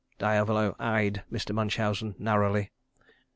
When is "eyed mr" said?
0.79-1.53